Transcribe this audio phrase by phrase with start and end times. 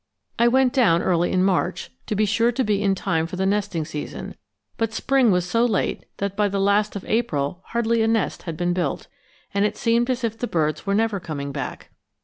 [0.39, 3.45] I went down early in March, to be sure to be in time for the
[3.45, 4.33] nesting season;
[4.75, 8.57] but spring was so late that by the last of April hardly a nest had
[8.57, 9.05] been built,
[9.53, 11.91] and it seemed as if the birds were never coming back.